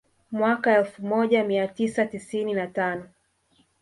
[0.31, 3.09] Mwaka wa elfu moja mia tisa tisini na tano